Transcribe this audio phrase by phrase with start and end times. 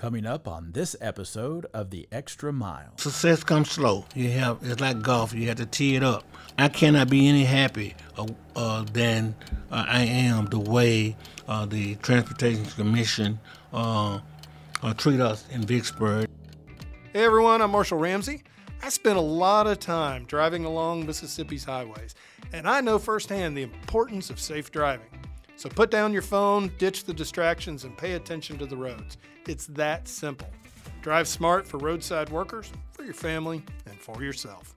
[0.00, 2.96] Coming up on this episode of The Extra Mile.
[2.96, 4.06] Success comes slow.
[4.14, 5.34] You have it's like golf.
[5.34, 6.24] You have to tee it up.
[6.56, 8.26] I cannot be any happier uh,
[8.56, 9.34] uh, than
[9.70, 13.38] uh, I am the way uh, the Transportation Commission
[13.74, 14.20] uh,
[14.82, 16.30] uh, treat us in Vicksburg.
[17.12, 18.42] Hey everyone, I'm Marshall Ramsey.
[18.82, 22.14] I spent a lot of time driving along Mississippi's highways,
[22.54, 25.08] and I know firsthand the importance of safe driving.
[25.60, 29.18] So put down your phone, ditch the distractions, and pay attention to the roads.
[29.46, 30.48] It's that simple.
[31.02, 34.74] Drive smart for roadside workers, for your family, and for yourself.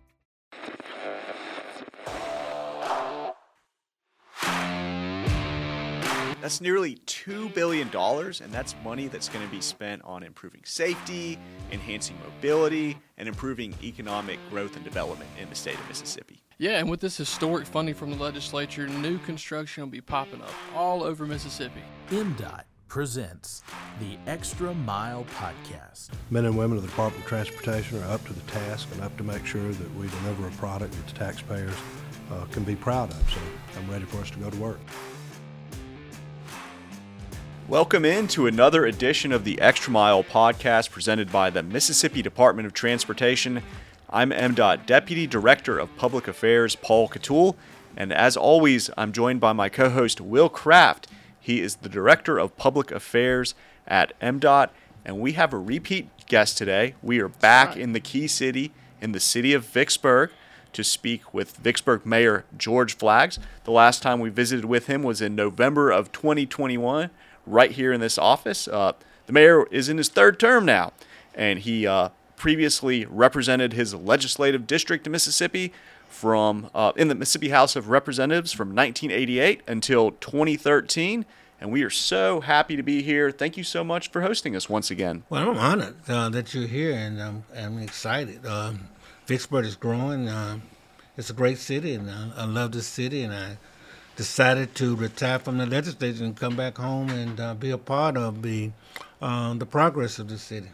[6.41, 11.39] That's nearly $2 billion, and that's money that's going to be spent on improving safety,
[11.71, 16.42] enhancing mobility, and improving economic growth and development in the state of Mississippi.
[16.59, 20.53] Yeah, and with this historic funding from the legislature, new construction will be popping up
[20.75, 21.81] all over Mississippi.
[22.11, 23.63] MDOT presents
[23.99, 26.09] the Extra Mile Podcast.
[26.30, 29.17] Men and women of the Department of Transportation are up to the task and up
[29.17, 31.73] to make sure that we deliver a product that the taxpayers
[32.31, 33.31] uh, can be proud of.
[33.31, 33.39] So
[33.80, 34.80] I'm ready for us to go to work.
[37.67, 42.67] Welcome in to another edition of the Extra Mile podcast presented by the Mississippi Department
[42.67, 43.64] of Transportation.
[44.14, 47.56] I'm MDOT Deputy Director of Public Affairs Paul Catul,
[47.97, 51.08] and as always, I'm joined by my co host Will Kraft.
[51.39, 53.55] He is the Director of Public Affairs
[53.88, 54.70] at MDOT,
[55.03, 56.94] and we have a repeat guest today.
[57.02, 57.80] We are back right.
[57.80, 60.30] in the Key City, in the city of Vicksburg,
[60.73, 63.39] to speak with Vicksburg Mayor George Flaggs.
[63.64, 67.09] The last time we visited with him was in November of 2021
[67.48, 68.67] right here in this office.
[68.67, 68.94] Uh,
[69.25, 70.94] the mayor is in his third term now,
[71.33, 72.09] and he uh,
[72.44, 75.72] previously represented his legislative district in Mississippi
[76.09, 81.25] from uh, in the Mississippi House of Representatives from 1988 until 2013.
[81.61, 83.31] And we are so happy to be here.
[83.31, 85.23] Thank you so much for hosting us once again.
[85.30, 88.45] Well, I'm honored uh, that you're here, and um, I'm excited.
[88.45, 88.89] Um,
[89.25, 90.27] Vicksburg is growing.
[90.27, 90.59] Uh,
[91.16, 93.58] it's a great city, and uh, I love this city, and I
[94.17, 98.17] decided to retire from the legislature and come back home and uh, be a part
[98.17, 98.71] of the
[99.21, 100.67] uh, the progress of the city.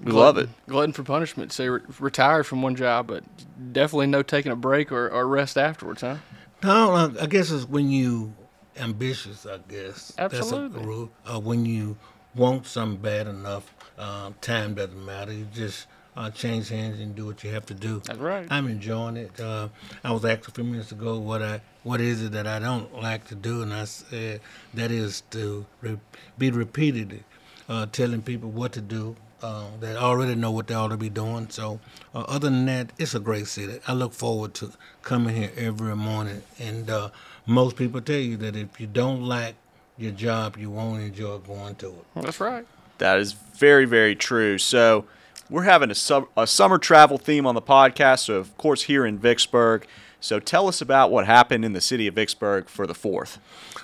[0.00, 0.48] We love it.
[0.68, 1.52] Glutton for punishment.
[1.52, 3.24] So you're retired from one job, but
[3.72, 6.16] definitely no taking a break or, or rest afterwards, huh?
[6.62, 8.34] No, I guess it's when you
[8.78, 9.46] ambitious.
[9.46, 10.68] I guess Absolutely.
[10.68, 11.10] That's a rule.
[11.24, 11.96] Uh, when you
[12.34, 15.32] want something bad enough, uh, time doesn't matter.
[15.32, 15.86] You just
[16.16, 18.00] uh, change hands and do what you have to do.
[18.04, 18.46] That's right.
[18.50, 19.38] I'm enjoying it.
[19.38, 19.68] Uh,
[20.02, 22.92] I was asked a few minutes ago what I what is it that I don't
[23.00, 24.40] like to do, and I said
[24.74, 26.00] that is to re-
[26.36, 27.22] be repeated,
[27.68, 29.16] uh, telling people what to do.
[29.42, 31.48] Uh, that already know what they ought to be doing.
[31.50, 31.78] So,
[32.14, 33.80] uh, other than that, it's a great city.
[33.86, 36.42] I look forward to coming here every morning.
[36.58, 37.10] And uh,
[37.44, 39.56] most people tell you that if you don't like
[39.98, 42.04] your job, you won't enjoy going to it.
[42.14, 42.66] That's right.
[42.96, 44.56] That is very, very true.
[44.56, 45.04] So,
[45.50, 48.20] we're having a, sub, a summer travel theme on the podcast.
[48.20, 49.86] So, of course, here in Vicksburg.
[50.18, 53.36] So, tell us about what happened in the city of Vicksburg for the 4th.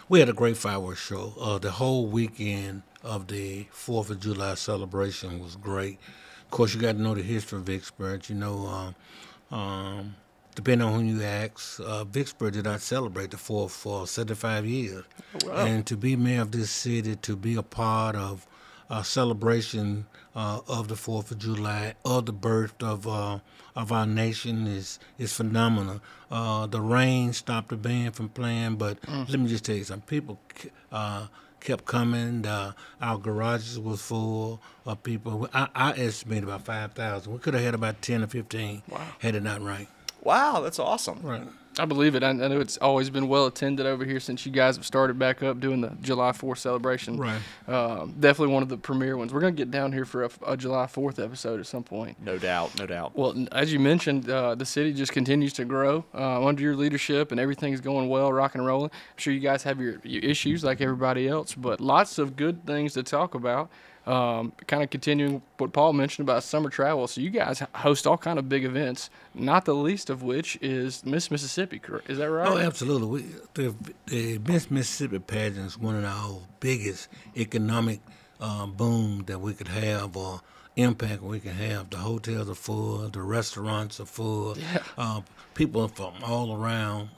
[0.09, 1.35] We had a great fireworks show.
[1.39, 5.99] Uh, the whole weekend of the Fourth of July celebration was great.
[6.45, 8.29] Of course, you got to know the history of Vicksburg.
[8.29, 8.95] You know,
[9.51, 10.17] um, um,
[10.55, 15.05] depending on who you ask, uh, Vicksburg did not celebrate the Fourth for 75 years.
[15.53, 18.47] And to be mayor of this city, to be a part of
[18.91, 23.39] a celebration uh, of the Fourth of July, of the birth of uh,
[23.75, 26.01] of our nation is is phenomenal.
[26.31, 30.07] Uh, the rain stopped the band from playing, but let me just tell you something.
[30.07, 30.39] People
[30.91, 31.27] uh,
[31.63, 32.47] kept coming.
[32.47, 35.49] Uh, our garages was full of people.
[35.55, 37.33] I, I estimate about five thousand.
[37.33, 38.83] We could have had about ten or fifteen.
[38.89, 39.01] Wow.
[39.19, 39.89] Had it not rained.
[40.23, 41.21] Wow, that's awesome.
[41.23, 41.47] Right.
[41.79, 42.23] I believe it.
[42.23, 45.19] I, I know it's always been well attended over here since you guys have started
[45.19, 47.17] back up doing the July 4th celebration.
[47.17, 47.41] Right.
[47.67, 49.33] Um, definitely one of the premier ones.
[49.33, 52.21] We're going to get down here for a, a July 4th episode at some point.
[52.23, 53.17] No doubt, no doubt.
[53.17, 57.31] Well, as you mentioned, uh, the city just continues to grow uh, under your leadership,
[57.33, 58.91] and everything's going well, rock and rolling.
[58.93, 62.67] I'm sure you guys have your, your issues like everybody else, but lots of good
[62.67, 63.71] things to talk about.
[64.05, 67.07] Um, kind of continuing what Paul mentioned about summer travel.
[67.07, 71.05] So you guys host all kind of big events, not the least of which is
[71.05, 71.79] Miss Mississippi.
[71.79, 72.11] correct?
[72.11, 72.49] Is that right?
[72.49, 73.07] Oh, absolutely.
[73.07, 73.25] We,
[73.55, 73.75] the,
[74.07, 78.01] the Miss Mississippi pageant is one of our biggest economic
[78.41, 80.41] uh, boom that we could have or
[80.77, 81.91] impact we can have.
[81.91, 84.57] The hotels are full, the restaurants are full.
[84.59, 84.83] Yeah.
[84.99, 85.21] Uh,
[85.55, 87.11] people from all around.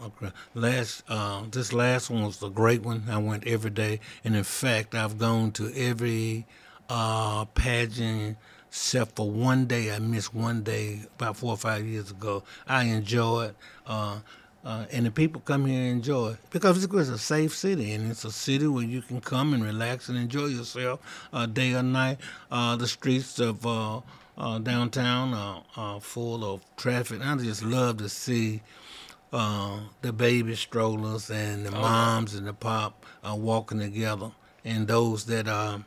[0.55, 3.05] Last, uh, this last one was a great one.
[3.09, 6.47] I went every day, and in fact, I've gone to every
[6.89, 8.37] uh, pageant
[8.69, 9.95] except for one day.
[9.95, 12.43] I missed one day about four or five years ago.
[12.67, 13.57] I enjoy it.
[13.87, 14.19] Uh,
[14.65, 18.11] uh, and the people come here and enjoy it because it's a safe city and
[18.11, 21.01] it's a city where you can come and relax and enjoy yourself
[21.35, 22.19] uh, day or night.
[22.51, 24.01] Uh, the streets of uh,
[24.39, 27.21] uh, downtown are, are full of traffic.
[27.23, 28.63] I just love to see
[29.33, 34.31] uh, the baby strollers and the moms and the pop uh, walking together,
[34.65, 35.85] and those that um,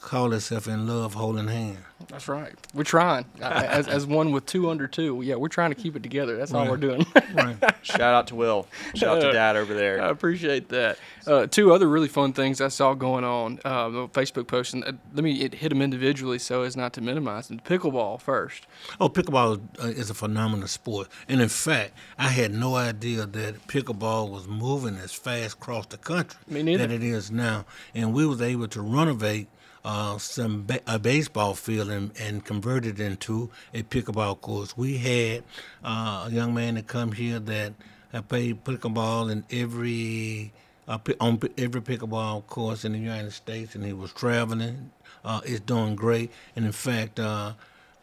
[0.00, 1.78] call themselves in love holding hand.
[2.08, 2.52] That's right.
[2.74, 3.24] We're trying.
[3.40, 5.22] as, as one with two under two.
[5.24, 6.36] Yeah, we're trying to keep it together.
[6.36, 6.70] That's all Right.
[6.70, 7.06] we're doing.
[7.34, 7.56] Right.
[7.82, 8.66] Shout out to Will.
[8.94, 10.00] Shout out to Dad over there.
[10.02, 10.98] I appreciate that.
[11.26, 13.58] Uh, two other really fun things I saw going on.
[13.64, 16.92] Uh, the Facebook post, and uh, let me it hit them individually so as not
[16.92, 17.60] to minimize them.
[17.60, 18.66] Pickleball first.
[19.00, 23.66] Oh, pickleball uh, is a phenomenal sport, and in fact, I had no idea that
[23.68, 26.86] pickleball was moving as fast across the country Me neither.
[26.86, 27.64] that it is now.
[27.94, 29.48] And we was able to renovate
[29.86, 34.76] uh, some ba- a baseball field and, and convert it into a pickleball course.
[34.76, 35.44] We had
[35.84, 37.72] uh, a young man that come here that
[38.10, 40.52] had played pickleball in every
[40.88, 44.90] uh, on every pickleball course in the United States, and he was traveling.
[45.24, 47.52] Uh, it's doing great, and in fact, uh,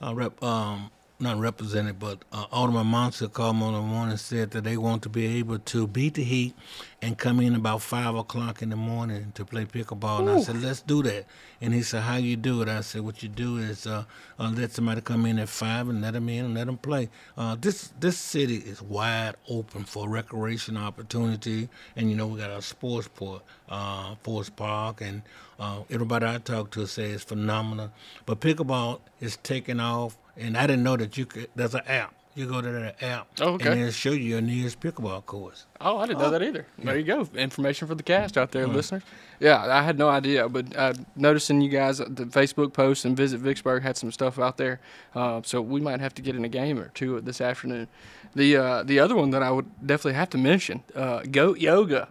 [0.02, 4.52] rep, um, not represented, but uh, Alderman Monsour called me on the morning and said
[4.52, 6.54] that they want to be able to beat the heat
[7.02, 10.20] and come in about five o'clock in the morning to play pickleball.
[10.20, 11.26] And I said, let's do that.
[11.62, 12.68] And he said, how you do it?
[12.68, 14.04] I said, what you do is uh,
[14.40, 17.10] uh, let somebody come in at five and let them in and let them play.
[17.38, 22.52] Uh, this this city is wide open for recreation opportunity, and you know we got
[22.52, 25.22] our sports port, uh, Forest Park, and
[25.60, 27.92] uh, everybody I talk to says it's phenomenal.
[28.26, 31.50] But pickleball is taking off, and I didn't know that you could.
[31.56, 32.14] There's an app.
[32.36, 33.70] You go to that app, Oh, okay.
[33.70, 35.68] and it'll show you your nearest pickleball course.
[35.80, 36.66] Oh, I didn't know that either.
[36.80, 37.28] There you go.
[37.36, 39.04] Information for the cast out there, listeners.
[39.40, 43.16] Yeah, I had no idea, but uh, noticing you guys, uh, the Facebook post and
[43.16, 44.80] Visit Vicksburg had some stuff out there,
[45.14, 47.88] uh, so we might have to get in a game or two this afternoon.
[48.34, 52.08] The uh, the other one that I would definitely have to mention, uh, Goat Yoga.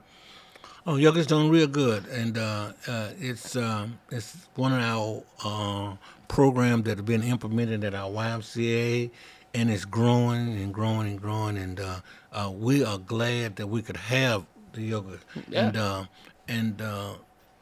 [0.87, 5.97] Oh, yoga's doing real good, and uh, uh, it's um, it's one of our uh,
[6.37, 9.11] programs that have been implemented at our YMCA,
[9.53, 12.01] and it's growing and growing and growing, and uh,
[12.33, 15.19] uh, we are glad that we could have the yoga
[15.51, 15.67] Yeah.
[15.67, 16.05] and uh,
[16.49, 17.15] and uh,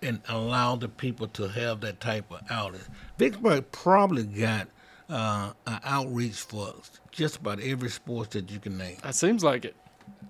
[0.02, 2.86] and allow the people to have that type of outlet.
[3.18, 4.68] Vicksburg probably got
[5.08, 6.72] uh, an outreach for
[7.10, 8.98] just about every sport that you can name.
[9.02, 9.74] That seems like it.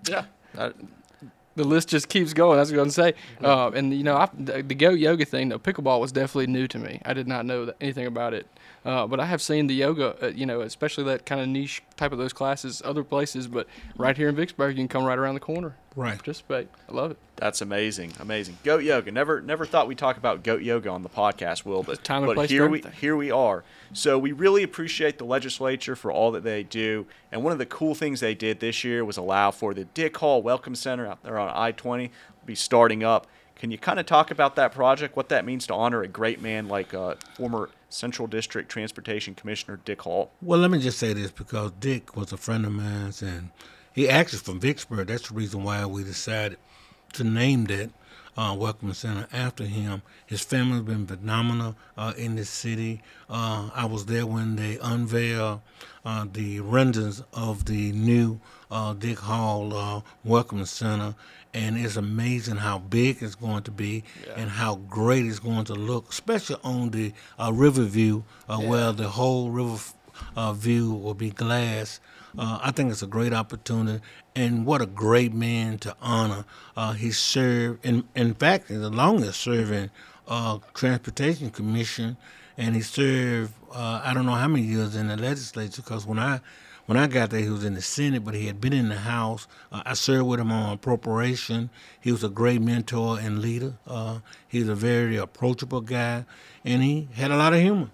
[0.09, 0.25] Yeah.
[0.55, 0.75] That-
[1.55, 2.57] the list just keeps going.
[2.57, 3.45] That's what I was going to say.
[3.45, 6.67] Uh, and you know, I, the, the goat yoga thing, the pickleball was definitely new
[6.67, 7.01] to me.
[7.05, 8.47] I did not know that, anything about it.
[8.83, 11.83] Uh, but I have seen the yoga, uh, you know, especially that kind of niche
[11.97, 13.47] type of those classes, other places.
[13.47, 16.15] But right here in Vicksburg, you can come right around the corner, Right.
[16.15, 16.69] participate.
[16.87, 17.17] I love it.
[17.35, 18.57] That's amazing, amazing.
[18.63, 19.11] Goat yoga.
[19.11, 22.27] Never, never thought we'd talk about goat yoga on the podcast, Will, but time and
[22.27, 23.63] but place here we here we are.
[23.93, 27.07] So we really appreciate the legislature for all that they do.
[27.31, 30.15] And one of the cool things they did this year was allow for the Dick
[30.17, 32.11] Hall Welcome Center out there on I-20
[32.45, 33.27] be starting up.
[33.55, 35.15] Can you kind of talk about that project?
[35.15, 39.79] What that means to honor a great man like uh, former Central District Transportation Commissioner
[39.85, 40.31] Dick Hall?
[40.41, 43.49] Well, let me just say this because Dick was a friend of mine, and
[43.93, 45.07] he actually from Vicksburg.
[45.07, 46.57] That's the reason why we decided
[47.13, 47.89] to name that
[48.37, 50.01] uh, Welcome Center after him.
[50.25, 53.01] His family's been phenomenal uh, in this city.
[53.29, 55.61] Uh, I was there when they unveiled
[56.05, 58.39] uh, the renderings of the new
[58.69, 61.15] uh, Dick Hall uh, Welcome Center,
[61.53, 64.03] and it's amazing how big it's going to be
[64.35, 68.93] and how great it's going to look, especially on the uh, river view, uh, where
[68.93, 69.77] the whole river
[70.35, 71.99] uh, view will be glass.
[72.37, 74.01] Uh, I think it's a great opportunity,
[74.35, 76.45] and what a great man to honor.
[76.77, 79.89] Uh, he served, in, in fact, he's the longest serving
[80.27, 82.15] uh, Transportation Commission,
[82.57, 85.81] and he served uh, I don't know how many years in the legislature.
[85.81, 86.39] Because when I
[86.85, 88.97] when I got there, he was in the Senate, but he had been in the
[88.97, 89.47] House.
[89.71, 91.69] Uh, I served with him on appropriation.
[91.99, 93.73] He was a great mentor and leader.
[93.87, 96.25] Uh, he was a very approachable guy,
[96.65, 97.89] and he had a lot of humor.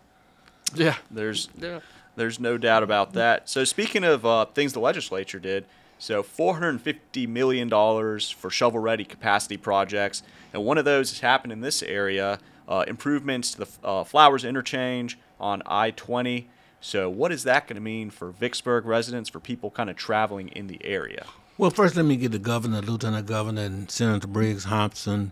[0.73, 0.95] Yeah.
[1.11, 1.79] There's Yeah.
[2.17, 3.47] There's no doubt about that.
[3.47, 5.65] So speaking of uh, things the legislature did,
[5.99, 11.61] so 450 million dollars for shovel-ready capacity projects, and one of those has happened in
[11.61, 12.39] this area.
[12.67, 16.47] Uh, improvements to the uh, Flowers interchange on I-20.
[16.81, 20.49] So what is that going to mean for Vicksburg residents, for people kind of traveling
[20.49, 21.27] in the area?
[21.57, 25.31] Well, first, let me give the governor, lieutenant governor, and Senator Briggs Hopson,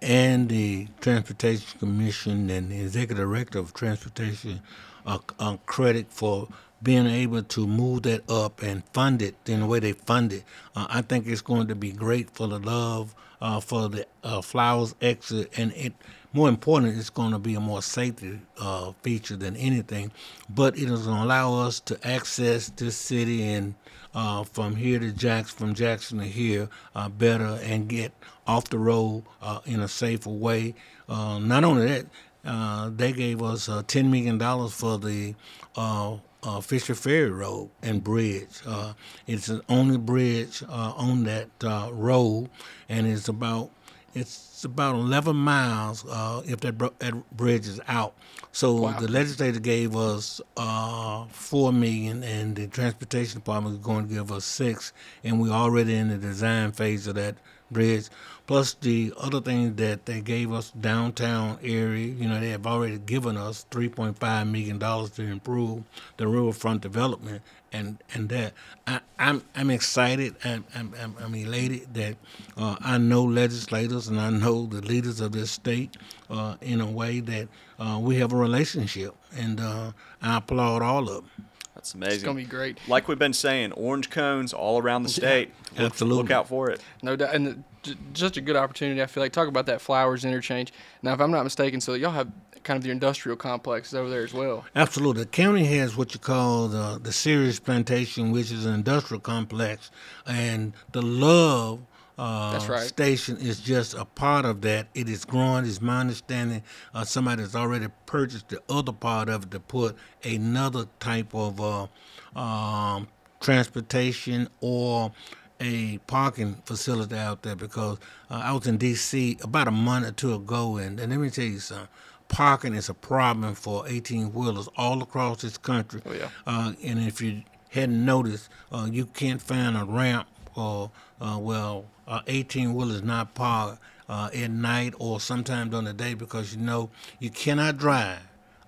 [0.00, 4.60] and the Transportation Commission and the executive director of Transportation
[5.06, 6.48] uh, uh, credit for
[6.82, 10.44] being able to move that up and fund it in the way they fund it.
[10.74, 14.40] Uh, I think it's going to be great for the love uh, for the uh,
[14.40, 15.92] flowers exit, and it
[16.32, 20.10] more important, it's going to be a more safety uh, feature than anything.
[20.48, 23.74] But it is going to allow us to access this city and
[24.14, 28.12] uh, from here to Jackson, from Jackson to here, uh, better and get
[28.46, 29.24] off the road
[29.66, 30.74] in a safer way.
[31.06, 32.06] Not only that,
[32.44, 35.34] uh, they gave us uh, $10 million for the
[35.76, 38.48] uh, uh, Fisher Ferry Road and Bridge.
[38.66, 38.94] Uh,
[39.26, 42.50] it's the only bridge uh, on that uh, road,
[42.88, 43.70] and it's about
[44.14, 48.14] it's about 11 miles uh, if that, bro- that bridge is out.
[48.52, 54.14] So the legislature gave us uh, four million, and the transportation department is going to
[54.14, 54.92] give us six,
[55.24, 57.36] and we're already in the design phase of that
[57.72, 58.08] bridge.
[58.46, 62.98] Plus the other things that they gave us downtown area, you know, they have already
[62.98, 65.82] given us 3.5 million dollars to improve
[66.16, 68.52] the riverfront development, and and that
[68.86, 70.36] I, I'm I'm excited.
[70.44, 72.16] I'm, I'm, I'm elated that
[72.56, 75.96] uh, I know legislators and I know the leaders of this state
[76.30, 77.48] uh, in a way that
[77.78, 81.46] uh, we have a relationship, and uh, I applaud all of them.
[81.82, 82.14] That's amazing.
[82.14, 82.78] It's gonna be great.
[82.86, 85.50] Like we've been saying, orange cones all around the state.
[85.72, 86.22] Look, absolutely.
[86.22, 86.80] Look out for it.
[87.02, 89.02] No doubt, and the, j- just a good opportunity.
[89.02, 90.72] I feel like talk about that flowers interchange.
[91.02, 92.30] Now, if I'm not mistaken, so y'all have
[92.62, 94.64] kind of the industrial complexes over there as well.
[94.76, 95.24] Absolutely.
[95.24, 99.90] The county has what you call the, the Ceres Plantation, which is an industrial complex,
[100.24, 101.80] and the Love
[102.18, 102.86] uh, That's right.
[102.86, 104.88] station is just a part of that.
[104.94, 105.64] It is growing.
[105.64, 106.62] It's my understanding
[106.94, 111.60] uh, somebody has already purchased the other part of it to put another type of
[111.60, 113.08] uh, um,
[113.40, 115.12] transportation or
[115.60, 117.98] a parking facility out there because
[118.30, 119.38] uh, I was in D.C.
[119.42, 121.88] about a month or two ago, and, and let me tell you something.
[122.28, 126.00] Parking is a problem for 18 wheelers all across this country.
[126.06, 126.28] Oh, yeah.
[126.46, 130.26] Uh, and if you hadn't noticed, uh, you can't find a ramp
[130.56, 130.90] or,
[131.22, 136.14] uh, well, uh, 18 wheelers not parked uh, at night or sometime during the day
[136.14, 138.18] because you know you cannot drive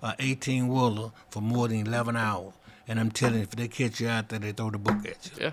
[0.01, 2.53] a 18 wheeler for more than 11 hours.
[2.87, 5.25] And I'm telling you, if they catch you out there, they throw the book at
[5.25, 5.45] you.
[5.45, 5.51] Yeah,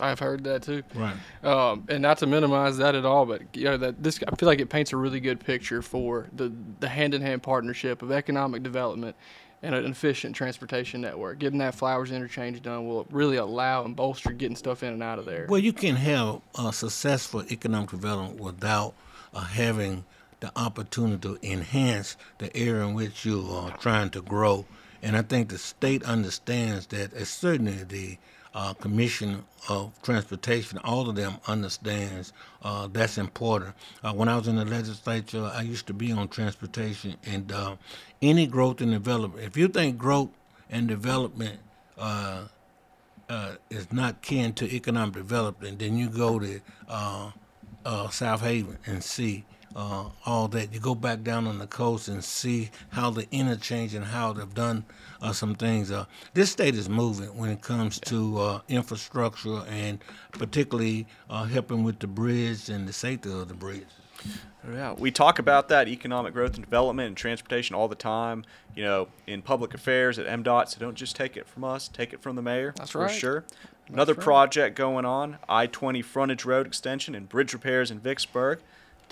[0.00, 0.82] I've heard that too.
[0.94, 1.16] Right.
[1.42, 4.46] Um, and not to minimize that at all, but you know that this I feel
[4.46, 8.12] like it paints a really good picture for the the hand in hand partnership of
[8.12, 9.16] economic development
[9.62, 11.38] and an efficient transportation network.
[11.38, 15.18] Getting that flowers interchange done will really allow and bolster getting stuff in and out
[15.18, 15.46] of there.
[15.48, 18.94] Well, you can have a successful economic development without
[19.32, 20.04] uh, having
[20.40, 24.66] the opportunity to enhance the area in which you are trying to grow.
[25.00, 28.18] And I think the state understands that, certainly the
[28.54, 32.32] uh, Commission of Transportation, all of them understands
[32.62, 33.74] uh, that's important.
[34.02, 37.76] Uh, when I was in the legislature, I used to be on transportation, and uh,
[38.20, 39.44] any growth and development.
[39.44, 40.30] If you think growth
[40.70, 41.58] and development
[41.98, 42.42] uh,
[43.28, 46.60] uh, is not kin to economic development, then you go to
[47.84, 49.44] Southaven and see
[49.76, 50.72] uh, all that.
[50.72, 54.54] You go back down on the coast and see how the interchange and how they've
[54.54, 54.84] done
[55.20, 55.90] uh, some things.
[55.90, 60.00] Uh, this state is moving when it comes to uh, infrastructure and
[60.32, 63.86] particularly uh, helping with the bridge and the safety of the bridge.
[64.70, 68.44] Yeah, we talk about that economic growth and development and transportation all the time.
[68.76, 70.68] You know, in public affairs at MDOT.
[70.68, 72.72] So don't just take it from us; take it from the mayor.
[72.76, 73.10] That's for right.
[73.10, 73.44] sure.
[73.88, 78.60] Another project going on: I-20 frontage road extension and bridge repairs in Vicksburg.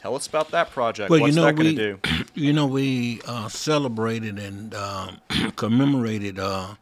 [0.00, 1.11] Tell us about that project.
[1.11, 2.25] Well, What's you know, that going to do?
[2.35, 5.21] you know, we uh, celebrated and um,
[5.57, 6.75] commemorated uh,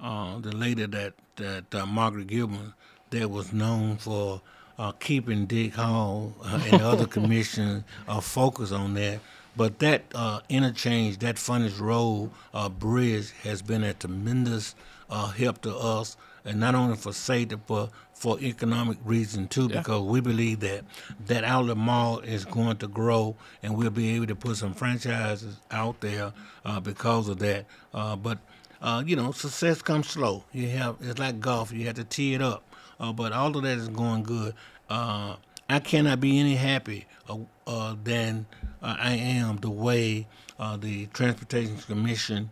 [0.00, 2.74] uh, the lady that that uh, Margaret Gilman
[3.10, 4.40] that was known for
[4.76, 9.20] uh, keeping Dick Hall uh, and other commissioners uh, focused on that.
[9.56, 14.74] But that uh, interchange, that frontage road uh, bridge, has been a tremendous
[15.08, 20.02] uh, help to us, and not only for safety, but for economic reason too, because
[20.02, 20.84] we believe that
[21.26, 25.56] that outlet mall is going to grow, and we'll be able to put some franchises
[25.70, 26.32] out there
[26.64, 27.66] uh, because of that.
[27.92, 28.38] Uh, but
[28.82, 30.44] uh, you know, success comes slow.
[30.52, 32.62] You have it's like golf; you have to tee it up.
[33.00, 34.54] Uh, but all of that is going good.
[34.88, 35.36] Uh,
[35.68, 38.46] I cannot be any happier uh, uh, than
[38.82, 40.26] uh, I am the way
[40.58, 42.50] uh, the Transportation Commission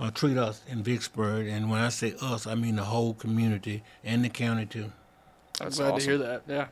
[0.00, 1.46] uh, treat us in Vicksburg.
[1.46, 4.90] And when I say us, I mean the whole community and the county too.
[5.60, 5.98] I'm glad awesome.
[5.98, 6.42] to hear that.
[6.48, 6.66] Yeah.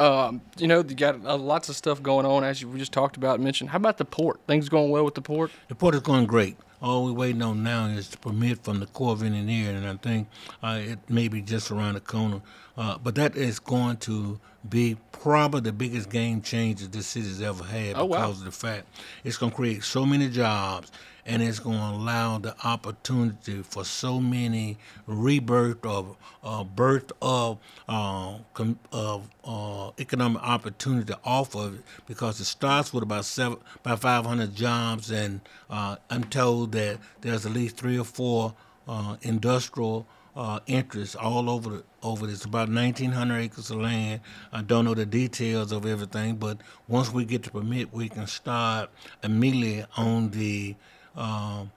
[0.00, 2.92] Um, you know, you got uh, lots of stuff going on as you, we just
[2.92, 3.70] talked about and mentioned.
[3.70, 4.40] How about the port?
[4.46, 5.50] Things going well with the port?
[5.68, 6.56] The port is going great.
[6.82, 9.96] All we're waiting on now is the permit from the Corps of Engineers, and I
[9.96, 10.28] think
[10.62, 12.42] uh, it may be just around the corner.
[12.76, 17.64] Uh, but that is going to be probably the biggest game changer this city's ever
[17.64, 18.26] had Oh, wow.
[18.26, 18.86] because of the fact
[19.24, 20.92] it's going to create so many jobs
[21.26, 27.58] and it's going to allow the opportunity for so many rebirth of uh, birth of
[27.88, 33.58] uh, com- of uh, economic opportunity off of it because it starts with about seven
[33.84, 38.54] about 500 jobs and uh, I'm told that there's at least three or four
[38.88, 40.06] uh, industrial
[40.36, 42.44] uh, interests all over the, over this.
[42.44, 44.20] About 1,900 acres of land.
[44.52, 48.26] I don't know the details of everything, but once we get the permit, we can
[48.26, 48.90] start
[49.22, 50.76] immediately on the
[51.16, 51.70] um,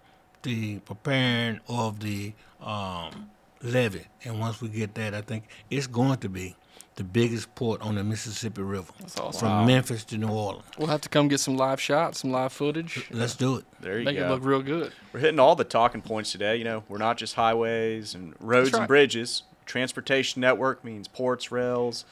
[0.44, 3.30] the preparing of the um,
[3.62, 4.06] levee.
[4.24, 6.56] And once we get that, I think it's going to be
[6.96, 8.92] the biggest port on the Mississippi River
[9.22, 9.40] awesome.
[9.40, 10.66] from Memphis to New Orleans.
[10.78, 13.08] We'll have to come get some live shots, some live footage.
[13.10, 13.66] Let's do it.
[13.80, 14.22] There you Make go.
[14.24, 14.92] Make it look real good.
[15.14, 16.58] We're hitting all the talking points today.
[16.58, 18.80] You know, we're not just highways and roads right.
[18.80, 19.44] and bridges.
[19.66, 22.04] Transportation network means ports, rails,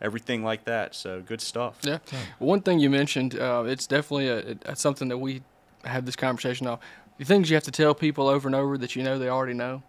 [0.00, 0.94] everything like that.
[0.94, 1.78] So good stuff.
[1.82, 1.98] Yeah.
[2.38, 5.42] One thing you mentioned, uh, it's definitely a, a, something that we
[5.88, 6.78] have this conversation on.
[7.18, 9.54] The things you have to tell people over and over that you know they already
[9.54, 9.82] know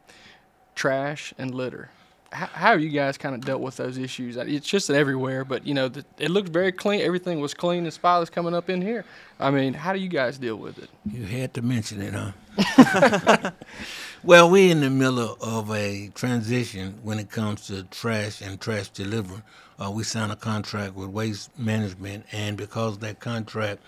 [0.76, 1.90] trash and litter.
[2.32, 4.38] How, how you guys kind of dealt with those issues?
[4.38, 7.02] It's just everywhere, but you know, the, it looked very clean.
[7.02, 9.06] Everything was clean and spotless coming up in here.
[9.40, 10.90] I mean, how do you guys deal with it?
[11.10, 13.52] You had to mention it, huh?
[14.24, 18.90] well, we're in the middle of a transition when it comes to trash and trash
[18.90, 19.42] delivery.
[19.80, 23.80] Uh, we signed a contract with Waste Management, and because that contract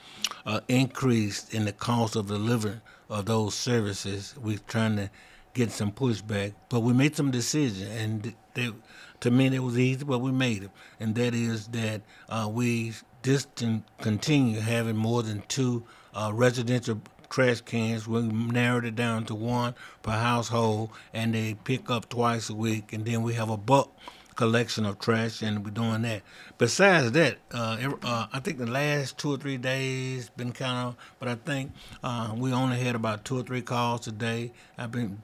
[0.45, 5.09] uh, increased in the cost of delivering of those services, we're trying to
[5.53, 6.53] get some pushback.
[6.69, 8.71] But we made some decisions, and they,
[9.21, 10.71] to me, it was easy, but we made it.
[10.99, 17.61] And that is that uh, we distant continue having more than two uh, residential trash
[17.61, 18.07] cans.
[18.07, 22.93] We narrowed it down to one per household, and they pick up twice a week.
[22.93, 23.93] And then we have a bulk
[24.39, 26.21] collection of trash, and we're doing that.
[26.57, 30.95] Besides that, uh, uh, I think the last two or three days been kind of,
[31.19, 34.53] but I think uh, we only had about two or three calls a day.
[34.77, 35.21] I've been.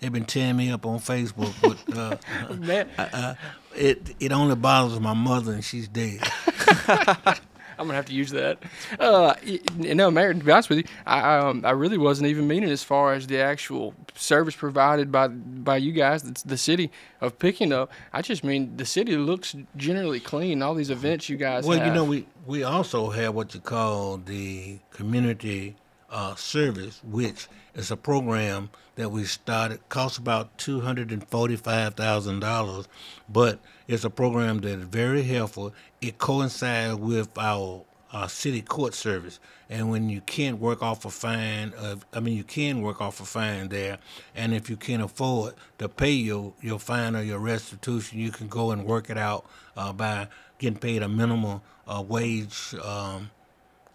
[0.00, 3.34] They've been tearing me up on Facebook, but uh, Man, uh,
[3.74, 6.20] it it only bothers my mother, and she's dead.
[7.78, 8.58] I'm gonna have to use that.
[8.98, 9.34] Uh,
[9.76, 10.32] no, Mayor.
[10.32, 13.26] To be honest with you, I um, I really wasn't even meaning as far as
[13.26, 17.90] the actual service provided by by you guys, the, the city of picking up.
[18.14, 20.62] I just mean the city looks generally clean.
[20.62, 21.86] All these events you guys Well, have.
[21.86, 25.76] you know, we, we also have what you call the community
[26.08, 27.46] uh, service, which
[27.76, 29.86] is a program that we started.
[29.88, 32.88] costs about two hundred and forty-five thousand dollars,
[33.28, 35.72] but it's a program that is very helpful.
[36.00, 41.10] It coincides with our uh, city court service, and when you can't work off a
[41.10, 41.74] fine,
[42.12, 43.98] I mean, you can work off a fine there,
[44.34, 48.48] and if you can't afford to pay your your fine or your restitution, you can
[48.48, 49.44] go and work it out
[49.76, 53.30] uh, by getting paid a minimum uh, wage um,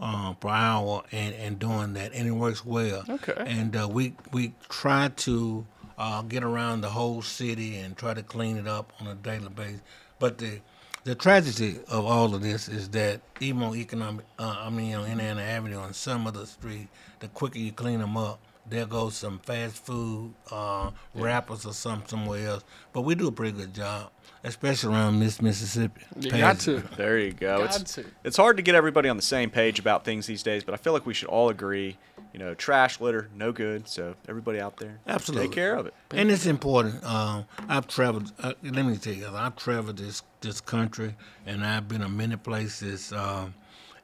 [0.02, 3.04] uh, per hour and, and doing that, and it works well.
[3.08, 3.36] Okay.
[3.38, 5.66] And uh, we we try to
[5.98, 9.50] uh, get around the whole city and try to clean it up on a daily
[9.50, 9.82] basis.
[10.20, 10.60] But the
[11.04, 15.10] the tragedy of all of this is that even on economic, uh, I mean, on
[15.10, 18.40] Indiana Avenue and some other street, the quicker you clean them up,
[18.72, 22.64] there goes some fast food uh, wrappers or something somewhere else.
[22.94, 24.10] But we do a pretty good job,
[24.44, 26.02] especially around Miss Mississippi.
[26.20, 26.80] you got to.
[26.98, 27.60] There you go.
[27.66, 28.06] Got It's, to.
[28.24, 30.78] it's hard to get everybody on the same page about things these days, but I
[30.78, 31.98] feel like we should all agree,
[32.34, 33.88] you know, trash, litter, no good.
[33.90, 35.48] So everybody out there, Absolutely.
[35.50, 35.94] take care of it.
[36.12, 37.04] And it's important.
[37.04, 38.32] Um, I've traveled.
[38.40, 42.36] Uh, let me tell you, I've traveled this this country, and I've been in many
[42.38, 43.54] places, um,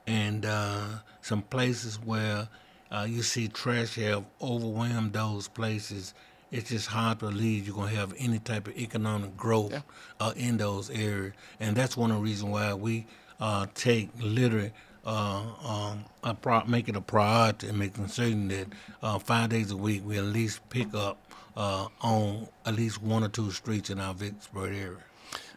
[0.05, 0.83] and uh,
[1.21, 2.47] some places where
[2.91, 6.13] uh, you see trash have overwhelmed those places.
[6.51, 9.83] It's just hard to believe you're gonna have any type of economic growth
[10.19, 13.05] uh, in those areas, and that's one of the reasons why we
[13.39, 14.71] uh, take litter
[15.05, 18.67] uh, um, a pro- make it a priority and making certain that
[19.01, 21.17] uh, five days a week we at least pick up
[21.55, 24.97] uh, on at least one or two streets in our Vicksburg area.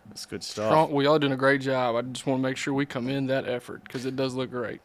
[0.09, 0.67] That's good stuff.
[0.67, 1.97] Strong, we all doing a great job.
[1.97, 4.51] I just want to make sure we come in that effort because it does look
[4.51, 4.81] great.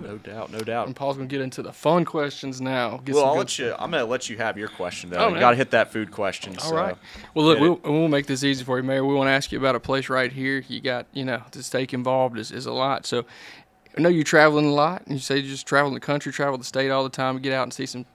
[0.00, 0.86] No doubt, no doubt.
[0.86, 2.98] And Paul's gonna get into the fun questions now.
[3.04, 3.74] Get Well, I'll let you.
[3.78, 5.18] I'm gonna let you have your question though.
[5.18, 5.40] Oh, you man.
[5.40, 6.56] got to hit that food question.
[6.58, 6.76] All so.
[6.76, 6.96] right.
[7.34, 9.04] Well, look, we'll, we'll make this easy for you, Mayor.
[9.04, 10.64] We want to ask you about a place right here.
[10.66, 13.04] You got, you know, the stake involved is, is a lot.
[13.06, 13.24] So
[13.96, 16.56] I know you're traveling a lot, and you say you just travel the country, travel
[16.56, 18.06] the state all the time, get out and see some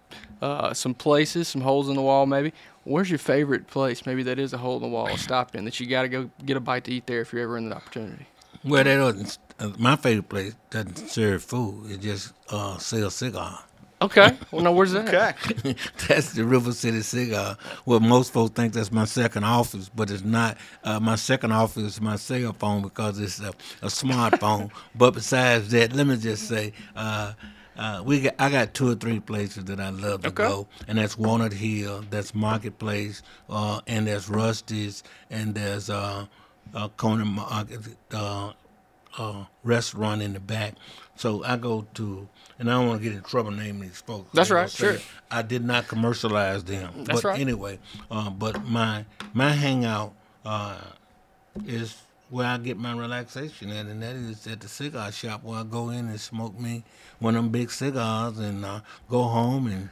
[0.42, 2.54] uh, some places, some holes in the wall, maybe.
[2.84, 4.06] Where's your favorite place?
[4.06, 6.10] Maybe that is a hole in the wall, a stop in that you got to
[6.10, 8.28] go get a bite to eat there if you're ever in the opportunity.
[8.64, 9.38] Well, that doesn't.
[9.60, 11.92] Uh, my favorite place doesn't serve food.
[11.92, 13.60] It just uh, sells cigar.
[14.02, 14.38] Okay.
[14.52, 15.08] Well, no, where's that?
[15.10, 15.76] Okay.
[16.08, 17.58] that's the River City Cigar.
[17.86, 20.58] Well, most folks think that's my second office, but it's not.
[20.84, 23.50] Uh, my second office is my cell phone because it's a,
[23.82, 24.70] a smartphone.
[24.96, 27.34] but besides that, let me just say, uh,
[27.76, 30.44] uh, we got, I got two or three places that I love to Okay.
[30.48, 36.28] go, and that's Walnut Hill, that's Marketplace, uh, and there's Rusty's, and there's uh,
[36.76, 37.80] uh, Corner Market.
[38.12, 38.54] Uh,
[39.18, 40.74] uh, restaurant in the back.
[41.16, 42.28] So I go to,
[42.60, 44.30] and I don't want to get in trouble naming these folks.
[44.34, 45.02] That's right, gonna sure.
[45.32, 46.92] I did not commercialize them.
[47.06, 47.40] That's but right.
[47.40, 47.80] anyway,
[48.12, 50.14] uh, but my my hangout
[50.46, 50.78] uh,
[51.66, 51.96] is
[52.30, 55.64] where I get my relaxation at, and that is at the cigar shop where I
[55.64, 56.84] go in and smoke me
[57.20, 59.90] one of them big cigars and uh, go home and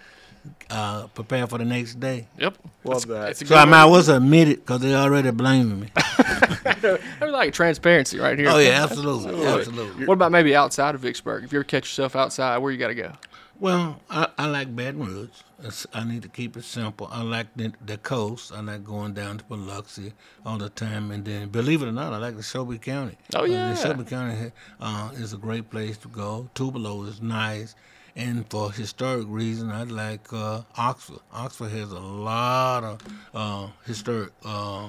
[0.69, 2.27] uh, prepare for the next day.
[2.37, 2.57] Yep.
[2.83, 3.29] Love It's- that.
[3.31, 5.87] It's So good I way- might as well admit it because they already blaming me.
[7.21, 8.49] I like transparency right here.
[8.49, 10.05] oh yeah, absolutely, absolutely.
[10.05, 11.43] What about maybe outside of Vicksburg?
[11.43, 13.11] If you ever catch yourself outside, where you got to go?
[13.57, 15.29] Well, I, I like Baton Rouge.
[15.59, 17.07] It's- I need to keep it simple.
[17.09, 18.51] I like the, the coast.
[18.53, 20.11] I like going down to Biloxi
[20.45, 21.09] all the time.
[21.11, 23.17] And then, believe it or not, I like the Shelby County.
[23.33, 23.69] Oh, Uh, yeah.
[23.69, 24.51] the Shelby County
[24.81, 26.49] uh, is a great place to go.
[26.53, 27.75] Tupelo is nice.
[28.17, 31.19] And for historic reason, I like uh, Oxford.
[31.33, 32.99] Oxford has a lot of
[33.33, 34.87] uh, historic uh,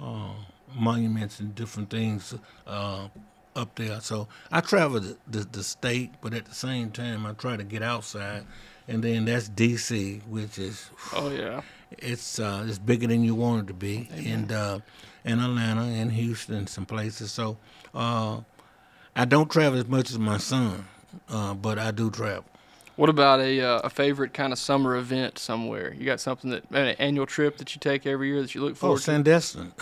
[0.00, 0.30] uh,
[0.74, 2.34] monuments and different things
[2.66, 3.08] uh,
[3.56, 4.00] up there.
[4.00, 7.64] So I travel the, the, the state, but at the same time, I try to
[7.64, 8.44] get outside.
[8.88, 11.62] And then that's D.C., which is Oh yeah.
[11.98, 14.80] it's uh, it's bigger than you want it to be, and uh,
[15.24, 17.30] and Atlanta and Houston, some places.
[17.30, 17.56] So
[17.94, 18.40] uh,
[19.14, 20.86] I don't travel as much as my son,
[21.28, 22.44] uh, but I do travel.
[22.96, 25.94] What about a uh, a favorite kind of summer event somewhere?
[25.94, 28.72] You got something that an annual trip that you take every year that you look
[28.72, 29.10] Oh, forward to?
[29.10, 29.72] Sandestin,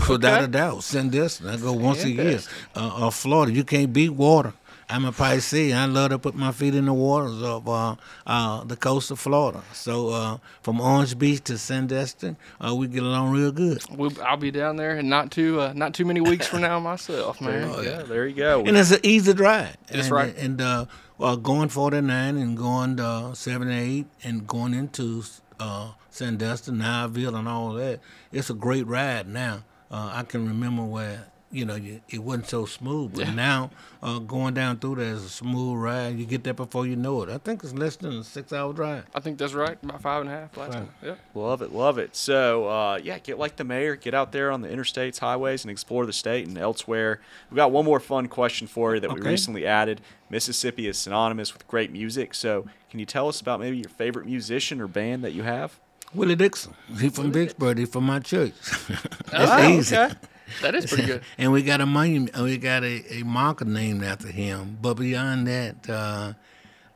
[0.08, 0.44] without Okay.
[0.44, 1.48] a doubt, Sandestin.
[1.50, 2.40] I go once a year.
[2.76, 4.52] Uh, uh, Florida, you can't beat water.
[4.90, 5.72] I'm a Pisces.
[5.72, 7.94] I love to put my feet in the waters of uh,
[8.26, 9.62] uh, the coast of Florida.
[9.72, 13.84] So uh, from Orange Beach to Sandestin, uh, we get along real good.
[13.90, 16.80] We'll, I'll be down there in not too uh, not too many weeks from now
[16.92, 17.84] myself, man.
[17.84, 18.64] yeah, there you go.
[18.64, 19.76] and it's an easy drive.
[19.86, 20.36] That's and, right.
[20.36, 20.86] And uh,
[21.18, 25.22] well, going 49 and going uh, 78 and going into
[25.60, 28.00] uh, Sandestin, Niceville, and all that,
[28.32, 29.62] it's a great ride now.
[29.88, 33.70] Uh, I can remember where you know you, it wasn't so smooth, but now
[34.02, 36.16] uh, going down through there is a smooth ride.
[36.18, 37.28] You get there before you know it.
[37.28, 39.04] I think it's less than a six-hour drive.
[39.14, 39.76] I think that's right.
[39.82, 40.74] About five and a half last Right.
[40.74, 40.88] time.
[41.02, 41.18] Yep.
[41.34, 42.14] Love it, love it.
[42.14, 45.70] So, uh, yeah, get like the mayor, get out there on the interstates, highways, and
[45.70, 47.20] explore the state and elsewhere.
[47.50, 50.00] We've got one more fun question for you that we recently added.
[50.30, 52.34] Mississippi is synonymous with great music.
[52.34, 55.78] So, can you tell us about maybe your favorite musician or band that you have?
[56.14, 57.78] Willie Dixon, he from Vicksburg.
[57.78, 58.52] He from my church.
[59.30, 59.96] That's Oh, easy.
[59.96, 60.14] okay.
[60.62, 61.22] That is pretty good.
[61.38, 64.78] and we got a monument, we got a, a marker named after him.
[64.80, 66.32] But beyond that, uh,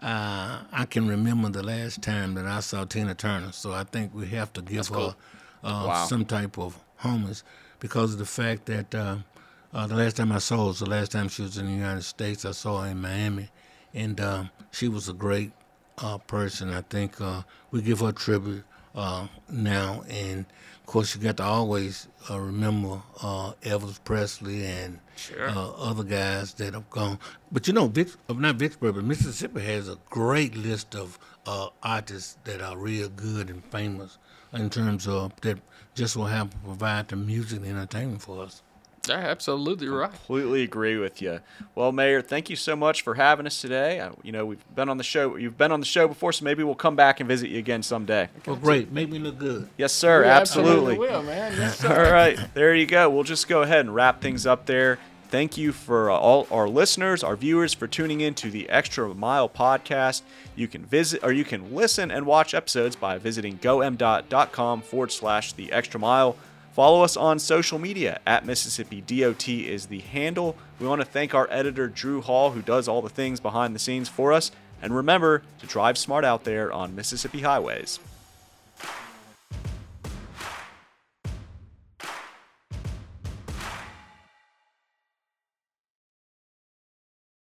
[0.00, 3.52] uh, I can remember the last time that I saw Tina Turner.
[3.52, 5.14] So I think we have to give her
[5.62, 6.04] uh, Wow.
[6.06, 7.42] some type of homage
[7.80, 9.16] because of the fact that uh,
[9.72, 11.72] uh, the last time I saw her was the last time she was in the
[11.72, 12.44] United States.
[12.44, 13.48] I saw her in Miami,
[13.94, 15.52] and um, she was a great
[15.98, 16.72] uh, person.
[16.72, 18.64] I think uh, we give her tribute
[18.94, 20.44] uh, now, and
[20.84, 25.00] of course, you got to always uh, remember uh, Elvis Presley and
[25.40, 27.18] uh, other guys that have gone.
[27.50, 31.68] But you know, Vic, uh, not Vicksburg, but Mississippi has a great list of uh,
[31.82, 34.18] artists that are real good and famous
[34.52, 35.58] in terms of that
[35.94, 38.62] just will have to provide the music and entertainment for us.
[39.08, 40.10] Yeah, absolutely right.
[40.10, 41.40] Completely agree with you.
[41.74, 44.00] Well, Mayor, thank you so much for having us today.
[44.00, 45.36] Uh, you know, we've been on the show.
[45.36, 47.82] You've been on the show before, so maybe we'll come back and visit you again
[47.82, 48.28] someday.
[48.46, 48.90] Well, great.
[48.92, 49.68] Make me look good.
[49.76, 50.22] Yes, sir.
[50.22, 50.98] We absolutely.
[50.98, 51.52] will, man.
[51.56, 53.10] Yes, All right, there you go.
[53.10, 54.98] We'll just go ahead and wrap things up there.
[55.34, 59.12] Thank you for uh, all our listeners, our viewers, for tuning in to the Extra
[59.14, 60.22] Mile podcast.
[60.54, 65.52] You can visit or you can listen and watch episodes by visiting gom.com forward slash
[65.52, 66.36] the extra mile.
[66.74, 70.56] Follow us on social media at Mississippi DOT is the handle.
[70.80, 73.78] We want to thank our editor, Drew Hall, who does all the things behind the
[73.78, 74.50] scenes for us.
[74.82, 78.00] And remember to drive smart out there on Mississippi highways.